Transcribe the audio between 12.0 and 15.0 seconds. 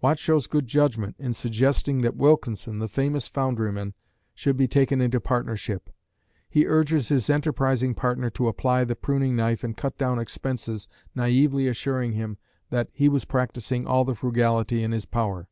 him that "he was practising all the frugality in